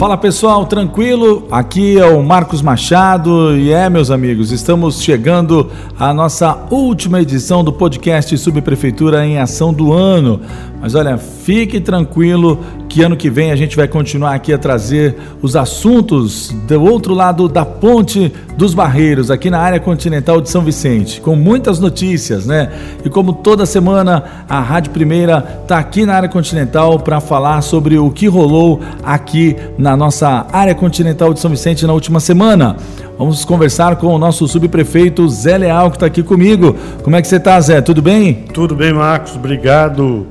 [0.00, 1.46] Fala pessoal, tranquilo?
[1.50, 7.62] Aqui é o Marcos Machado e é, meus amigos, estamos chegando à nossa última edição
[7.62, 10.40] do podcast Subprefeitura em Ação do Ano.
[10.80, 12.58] Mas olha, fique tranquilo
[12.88, 17.12] que ano que vem a gente vai continuar aqui a trazer os assuntos do outro
[17.12, 22.46] lado da ponte dos Barreiros, aqui na área continental de São Vicente, com muitas notícias,
[22.46, 22.70] né?
[23.04, 27.98] E como toda semana, a Rádio Primeira está aqui na área continental para falar sobre
[27.98, 32.76] o que rolou aqui na nossa área continental de São Vicente na última semana.
[33.18, 36.74] Vamos conversar com o nosso subprefeito Zé Leal, que está aqui comigo.
[37.02, 37.82] Como é que você está, Zé?
[37.82, 38.46] Tudo bem?
[38.54, 39.36] Tudo bem, Marcos.
[39.36, 40.26] Obrigado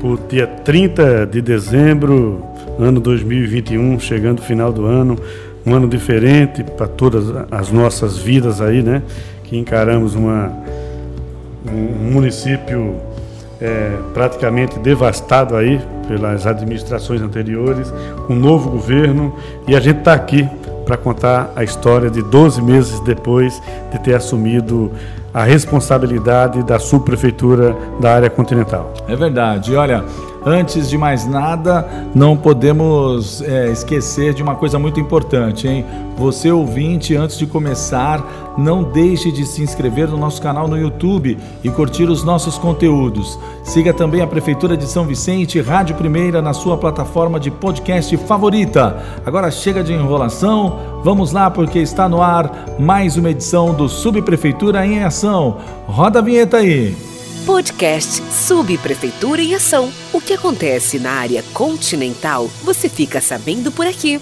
[0.00, 2.44] por dia 30 de dezembro,
[2.78, 5.18] ano 2021, chegando o final do ano,
[5.66, 9.02] um ano diferente para todas as nossas vidas aí, né?
[9.44, 10.52] Que encaramos uma,
[11.66, 12.96] um município
[13.60, 17.92] é, praticamente devastado aí pelas administrações anteriores,
[18.30, 19.34] um novo governo,
[19.66, 20.48] e a gente está aqui
[20.88, 23.62] para contar a história de 12 meses depois
[23.92, 24.90] de ter assumido
[25.34, 28.94] a responsabilidade da subprefeitura da área continental.
[29.06, 29.76] É verdade.
[29.76, 30.02] Olha,
[30.50, 35.84] Antes de mais nada, não podemos é, esquecer de uma coisa muito importante, hein?
[36.16, 41.36] Você ouvinte, antes de começar, não deixe de se inscrever no nosso canal no YouTube
[41.62, 43.38] e curtir os nossos conteúdos.
[43.62, 49.04] Siga também a Prefeitura de São Vicente, Rádio Primeira, na sua plataforma de podcast favorita.
[49.26, 54.86] Agora chega de enrolação, vamos lá porque está no ar mais uma edição do Subprefeitura
[54.86, 55.58] em Ação.
[55.86, 57.07] Roda a vinheta aí!
[57.48, 59.90] Podcast Subprefeitura em Ação.
[60.12, 64.20] O que acontece na área continental, você fica sabendo por aqui.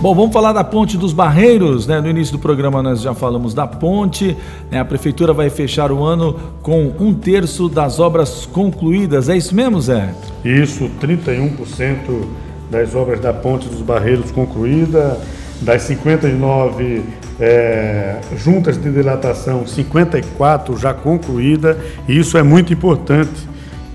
[0.00, 2.00] Bom, vamos falar da Ponte dos Barreiros, né?
[2.00, 4.34] No início do programa nós já falamos da ponte.
[4.70, 4.80] Né?
[4.80, 9.28] A prefeitura vai fechar o ano com um terço das obras concluídas.
[9.28, 10.14] É isso mesmo, Zé?
[10.42, 12.26] Isso, 31%
[12.70, 15.20] das obras da Ponte dos Barreiros concluída,
[15.60, 17.02] das 59
[17.40, 21.78] é, juntas de dilatação 54 já concluída,
[22.08, 23.48] e isso é muito importante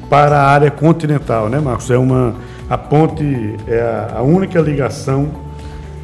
[0.09, 1.89] para a área continental, né, Marcos?
[1.89, 2.35] É uma,
[2.69, 5.51] a ponte é a, a única ligação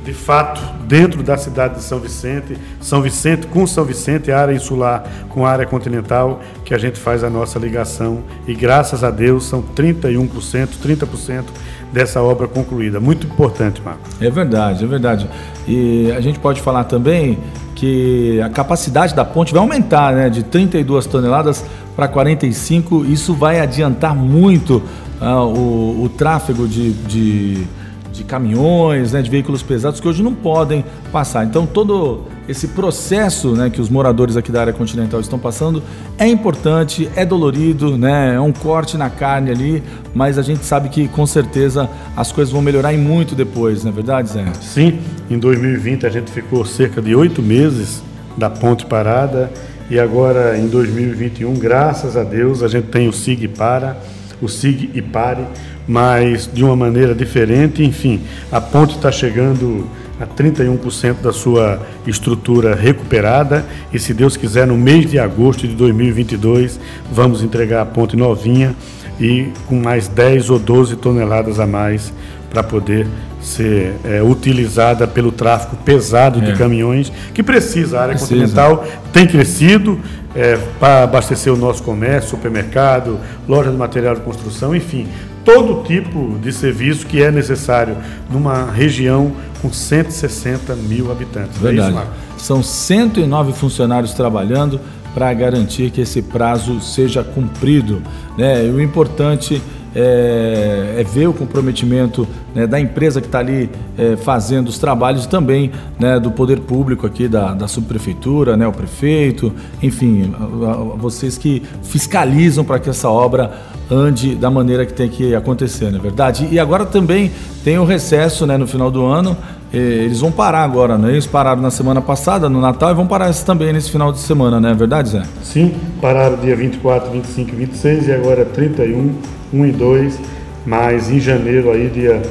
[0.07, 5.03] de fato dentro da cidade de São Vicente, São Vicente com São Vicente, área insular
[5.27, 9.61] com área continental, que a gente faz a nossa ligação e graças a Deus são
[9.61, 11.43] 31%, 30%
[11.91, 12.99] dessa obra concluída.
[12.99, 14.01] Muito importante, Marco.
[14.19, 15.29] É verdade, é verdade.
[15.67, 17.37] E a gente pode falar também
[17.75, 21.63] que a capacidade da ponte vai aumentar, né, de 32 toneladas
[21.95, 23.05] para 45.
[23.05, 24.81] Isso vai adiantar muito
[25.21, 27.67] uh, o, o, tráfego de, de,
[28.11, 31.45] de caminhões, né, de veículos pesados que hoje não podem passar.
[31.45, 35.83] Então todo esse processo né, que os moradores aqui da área continental estão passando
[36.17, 40.89] é importante, é dolorido, né, é um corte na carne ali, mas a gente sabe
[40.89, 44.45] que com certeza as coisas vão melhorar e muito depois, não é verdade, Zé?
[44.61, 44.99] Sim,
[45.29, 48.01] em 2020 a gente ficou cerca de oito meses
[48.37, 49.51] da ponte parada
[49.89, 53.97] e agora em 2021, graças a Deus, a gente tem o SIG para,
[54.41, 55.43] o SIG e pare,
[55.87, 58.21] mas de uma maneira diferente, enfim,
[58.51, 59.87] a ponte está chegando
[60.19, 65.75] a 31% da sua estrutura recuperada e se Deus quiser no mês de agosto de
[65.75, 66.79] 2022
[67.11, 68.75] vamos entregar a ponte novinha
[69.19, 72.13] e com mais 10 ou 12 toneladas a mais
[72.49, 73.07] para poder
[73.41, 76.55] ser é, utilizada pelo tráfego pesado de é.
[76.55, 77.99] caminhões que precisa.
[77.99, 78.41] A área precisa.
[78.41, 79.99] continental tem crescido
[80.35, 85.07] é, para abastecer o nosso comércio, supermercado, loja de material de construção, enfim,
[85.47, 87.95] todo tipo de serviço que é necessário
[88.29, 89.31] numa região
[89.61, 91.57] com 160 mil habitantes.
[91.57, 91.95] Verdade.
[91.95, 94.77] É isso, São 109 funcionários trabalhando
[95.13, 98.01] para garantir que esse prazo seja cumprido.
[98.37, 98.65] Né?
[98.65, 99.61] E o importante
[99.95, 105.23] é, é, ver o comprometimento né, da empresa que está ali é, fazendo os trabalhos
[105.23, 110.43] e também né, do poder público aqui, da, da subprefeitura, né, o prefeito, enfim, a,
[110.43, 115.91] a, vocês que fiscalizam para que essa obra ande da maneira que tem que acontecer,
[115.91, 116.47] não é verdade?
[116.51, 117.31] E agora também
[117.63, 119.37] tem o recesso né, no final do ano.
[119.71, 121.11] Eles vão parar agora, né?
[121.11, 124.61] Eles pararam na semana passada, no Natal, e vão parar também nesse final de semana,
[124.61, 125.23] não é verdade, Zé?
[125.43, 129.13] Sim, pararam dia 24, 25 e 26 e agora 31,
[129.53, 130.19] 1 e 2,
[130.65, 132.21] mas em janeiro, aí, dia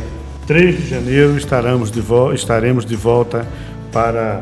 [0.47, 3.47] 3 de janeiro, estaremos de, vo estaremos de volta
[3.93, 4.41] para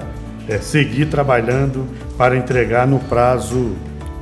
[0.48, 1.86] é, seguir trabalhando
[2.16, 3.72] para entregar no prazo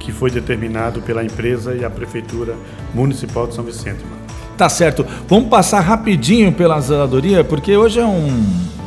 [0.02, 2.54] que foi determinado pela empresa e a Prefeitura
[2.92, 4.02] Municipal de São Vicente.
[4.04, 4.22] Mano.
[4.56, 5.06] Tá certo.
[5.28, 8.28] Vamos passar rapidinho pela zeladoria, porque hoje é um,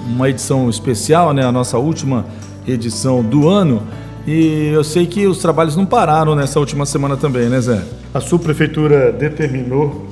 [0.08, 1.44] uma edição especial, né?
[1.44, 2.26] A nossa última
[2.68, 3.82] edição do ano.
[4.28, 7.84] E eu sei que os trabalhos não pararam nessa última semana também, né, Zé?
[8.14, 10.08] A subprefeitura determinou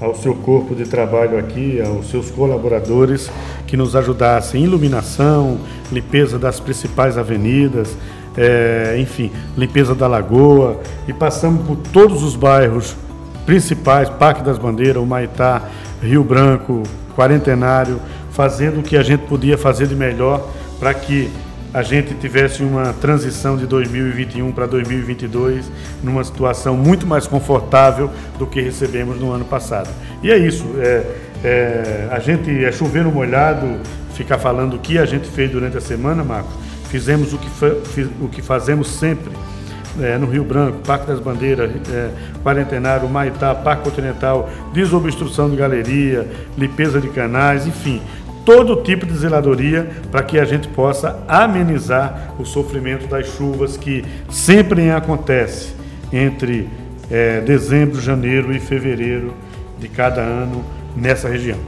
[0.00, 3.30] ao seu corpo de trabalho aqui, aos seus colaboradores
[3.66, 5.58] que nos ajudassem em iluminação,
[5.90, 7.96] limpeza das principais avenidas,
[8.38, 12.96] é, enfim, limpeza da lagoa e passamos por todos os bairros
[13.44, 15.62] principais, Parque das Bandeiras, Humaitá,
[16.00, 16.84] Rio Branco,
[17.16, 18.00] Quarentenário,
[18.30, 20.48] fazendo o que a gente podia fazer de melhor
[20.78, 21.28] para que
[21.74, 25.70] a gente tivesse uma transição de 2021 para 2022
[26.02, 29.90] numa situação muito mais confortável do que recebemos no ano passado.
[30.22, 31.04] E é isso, é,
[31.42, 33.80] é, a gente é chover no molhado,
[34.14, 36.54] ficar falando o que a gente fez durante a semana, Marcos.
[36.88, 37.48] Fizemos o que,
[38.20, 39.32] o que fazemos sempre
[40.00, 42.10] é, no Rio Branco, Parque das Bandeiras, é,
[42.42, 46.26] Quarentenário, Maitá, Parque Continental, desobstrução de galeria,
[46.56, 48.00] limpeza de canais, enfim,
[48.44, 54.04] todo tipo de zeladoria para que a gente possa amenizar o sofrimento das chuvas que
[54.30, 55.74] sempre acontece
[56.12, 56.68] entre
[57.10, 59.34] é, dezembro, janeiro e fevereiro
[59.78, 60.64] de cada ano
[60.96, 61.58] nessa região.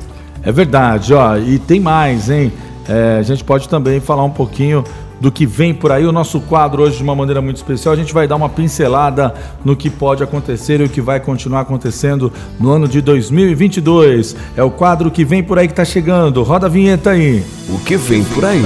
[0.42, 2.50] É verdade, ó, e tem mais, hein?
[2.88, 4.82] É, a gente pode também falar um pouquinho
[5.20, 6.06] do que vem por aí.
[6.06, 9.34] O nosso quadro hoje, de uma maneira muito especial, a gente vai dar uma pincelada
[9.64, 14.34] no que pode acontecer e o que vai continuar acontecendo no ano de 2022.
[14.56, 16.42] É o quadro que vem por aí que está chegando.
[16.42, 17.44] Roda a vinheta aí.
[17.68, 18.62] O que vem por aí?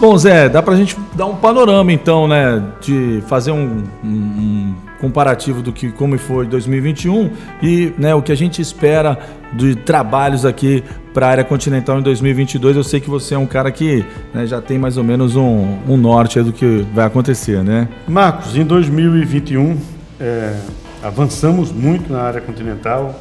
[0.00, 2.62] Bom, Zé, dá pra gente dar um panorama então, né?
[2.80, 7.30] De fazer um, um, um comparativo do que como foi 2021
[7.62, 9.18] e né, o que a gente espera
[9.52, 10.82] de trabalhos aqui
[11.14, 12.76] para a área continental em 2022.
[12.76, 14.04] Eu sei que você é um cara que
[14.34, 17.88] né, já tem mais ou menos um, um norte do que vai acontecer, né?
[18.06, 19.76] Marcos, em 2021
[20.20, 20.54] é,
[21.02, 23.14] avançamos muito na área continental.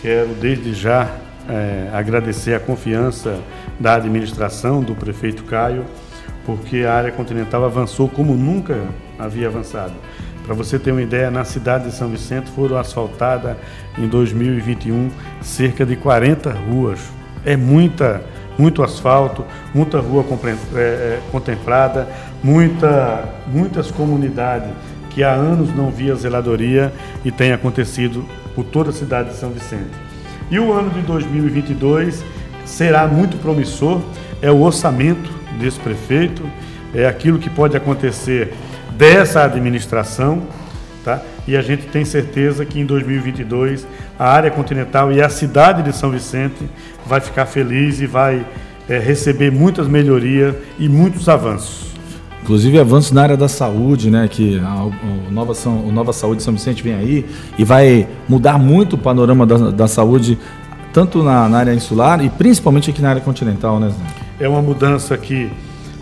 [0.00, 1.10] Quero desde já
[1.48, 3.38] é, agradecer a confiança
[3.78, 5.84] da administração do prefeito Caio
[6.48, 8.74] porque a área continental avançou como nunca
[9.18, 9.92] havia avançado.
[10.48, 13.54] Para você ter uma ideia, na cidade de São Vicente foram asfaltadas
[13.98, 15.10] em 2021
[15.42, 16.98] cerca de 40 ruas.
[17.44, 18.22] É muita,
[18.56, 20.24] muito asfalto, muita rua
[20.74, 22.08] é, é, contemplada,
[22.42, 24.70] muita, muitas comunidades
[25.10, 28.24] que há anos não via zeladoria e tem acontecido
[28.54, 29.90] por toda a cidade de São Vicente.
[30.50, 32.24] E o ano de 2022
[32.64, 34.00] será muito promissor,
[34.40, 35.30] é o orçamento
[35.60, 36.42] desse prefeito,
[36.94, 38.54] é aquilo que pode acontecer
[38.98, 40.42] dessa administração,
[41.04, 41.22] tá?
[41.46, 43.86] E a gente tem certeza que em 2022
[44.18, 46.68] a área continental e a cidade de São Vicente
[47.06, 48.44] vai ficar feliz e vai
[48.88, 51.86] é, receber muitas melhorias e muitos avanços.
[52.42, 54.26] Inclusive avanços na área da saúde, né?
[54.28, 57.24] Que a, o Nova, São, o Nova Saúde São Vicente vem aí
[57.56, 60.36] e vai mudar muito o panorama da, da saúde,
[60.92, 63.92] tanto na, na área insular e principalmente aqui na área continental, né?
[64.40, 65.50] É uma mudança que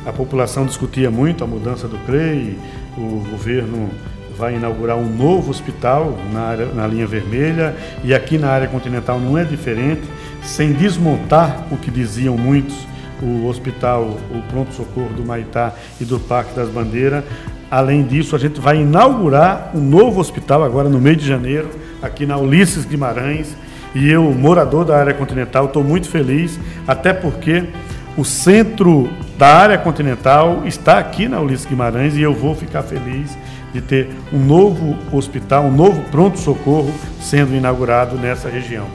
[0.07, 2.57] a população discutia muito, a mudança do CREI,
[2.97, 3.91] o governo
[4.37, 9.19] vai inaugurar um novo hospital na, área, na linha vermelha e aqui na área continental
[9.19, 10.03] não é diferente,
[10.43, 12.77] sem desmontar o que diziam muitos,
[13.23, 17.25] o hospital, o pronto-socorro do Maitá e do Parque das Bandeiras.
[17.71, 21.69] Além disso, a gente vai inaugurar um novo hospital agora no mês de janeiro,
[22.03, 23.57] aqui na Ulisses Guimarães.
[23.95, 27.65] E eu, morador da área continental, estou muito feliz, até porque
[28.17, 29.09] o centro
[29.39, 33.37] da área continental está aqui na Ulisses Guimarães e eu vou ficar feliz
[33.73, 38.87] de ter um novo hospital, um novo pronto-socorro sendo inaugurado nessa região.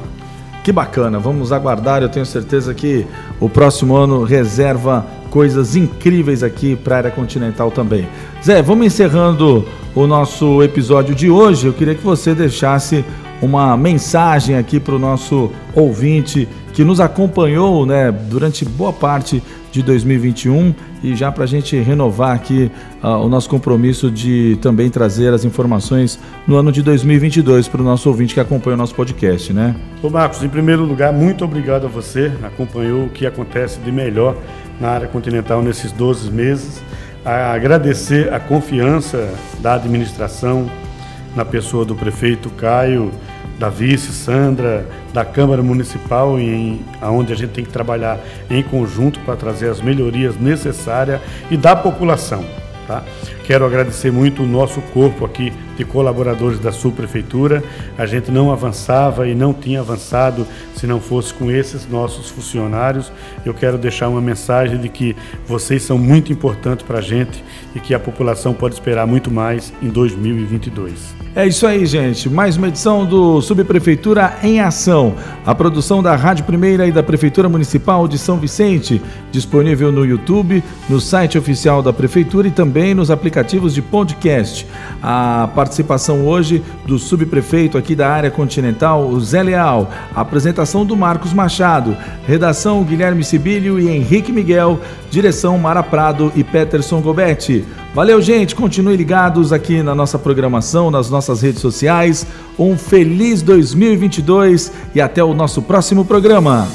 [0.63, 2.01] Que bacana, vamos aguardar.
[2.01, 3.06] Eu tenho certeza que
[3.40, 8.08] o próximo ano reserva coisas incríveis aqui para a área continental também.
[8.44, 11.68] Zé, vamos encerrando o nosso episódio de hoje.
[11.68, 13.04] Eu queria que você deixasse
[13.41, 19.81] uma mensagem aqui para o nosso ouvinte que nos acompanhou né, durante boa parte de
[19.81, 22.69] 2021 e já para a gente renovar aqui
[23.01, 27.83] uh, o nosso compromisso de também trazer as informações no ano de 2022 para o
[27.83, 29.75] nosso ouvinte que acompanha o nosso podcast, né?
[30.03, 34.36] Ô Marcos, em primeiro lugar, muito obrigado a você, acompanhou o que acontece de melhor
[34.79, 36.81] na área continental nesses 12 meses.
[37.24, 40.69] A agradecer a confiança da administração
[41.36, 43.12] na pessoa do prefeito Caio
[43.62, 49.20] da vice Sandra, da Câmara Municipal, em, onde a gente tem que trabalhar em conjunto
[49.20, 52.44] para trazer as melhorias necessárias e da população.
[52.88, 53.03] Tá?
[53.44, 57.63] Quero agradecer muito o nosso corpo aqui de colaboradores da subprefeitura.
[58.00, 63.12] A gente não avançava e não tinha avançado se não fosse com esses nossos funcionários.
[63.46, 65.15] Eu quero deixar uma mensagem de que
[65.46, 67.44] vocês são muito importantes para a gente
[67.75, 71.21] e que a população pode esperar muito mais em 2022.
[71.34, 72.30] É isso aí, gente.
[72.30, 75.16] Mais uma edição do Subprefeitura em Ação.
[75.46, 80.62] A produção da Rádio Primeira e da Prefeitura Municipal de São Vicente, disponível no YouTube,
[80.90, 84.68] no site oficial da Prefeitura e também nos aplicativos de podcast.
[85.02, 89.90] A participação hoje do subprefeito aqui da área continental, o Zé Leal.
[90.14, 91.96] A apresentação do Marcos Machado.
[92.28, 94.82] Redação Guilherme Sibílio e Henrique Miguel.
[95.10, 97.64] Direção Mara Prado e Peterson Gobetti.
[97.93, 98.55] Valeu, gente.
[98.55, 102.25] Continue ligados aqui na nossa programação, nas nossas redes sociais.
[102.57, 106.67] Um feliz 2022 e até o nosso próximo programa.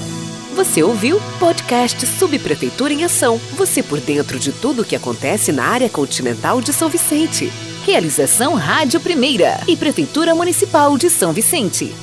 [0.54, 3.40] Você ouviu podcast Subprefeitura em Ação.
[3.56, 7.50] Você por dentro de tudo o que acontece na área continental de São Vicente.
[7.84, 11.94] Realização Rádio Primeira e Prefeitura Municipal de São Vicente.